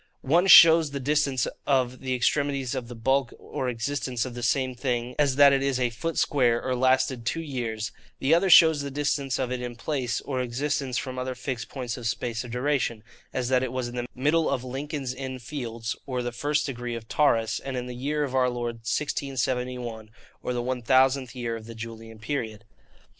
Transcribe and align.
One 0.23 0.47
shows 0.47 0.89
the 0.89 0.99
distance 0.99 1.45
of 1.67 1.99
the 1.99 2.15
extremities 2.15 2.73
of 2.73 2.87
the 2.87 2.95
bulk 2.95 3.35
or 3.37 3.69
existence 3.69 4.25
of 4.25 4.33
the 4.33 4.41
same 4.41 4.73
thing, 4.73 5.13
as 5.19 5.35
that 5.35 5.53
it 5.53 5.61
is 5.61 5.79
a 5.79 5.91
foot 5.91 6.17
square, 6.17 6.59
or 6.59 6.75
lasted 6.75 7.23
two 7.23 7.39
years; 7.43 7.91
the 8.17 8.33
other 8.33 8.49
shows 8.49 8.81
the 8.81 8.89
distance 8.89 9.37
of 9.37 9.51
it 9.51 9.61
in 9.61 9.75
place, 9.75 10.19
or 10.21 10.41
existence 10.41 10.97
from 10.97 11.19
other 11.19 11.35
fixed 11.35 11.69
points 11.69 11.97
of 11.97 12.07
space 12.07 12.43
or 12.43 12.47
duration, 12.47 13.03
as 13.31 13.49
that 13.49 13.61
it 13.61 13.71
was 13.71 13.89
in 13.89 13.95
the 13.95 14.07
middle 14.15 14.49
of 14.49 14.63
Lincoln's 14.63 15.13
Inn 15.13 15.37
Fields, 15.37 15.95
or 16.07 16.23
the 16.23 16.31
first 16.31 16.65
degree 16.65 16.95
of 16.95 17.07
Taurus, 17.07 17.59
and 17.59 17.77
in 17.77 17.85
the 17.85 17.93
year 17.93 18.23
of 18.23 18.33
our 18.33 18.49
Lord 18.49 18.77
1671, 18.77 20.09
or 20.41 20.51
the 20.51 20.63
1000th 20.63 21.35
year 21.35 21.55
of 21.55 21.67
the 21.67 21.75
Julian 21.75 22.17
period. 22.17 22.65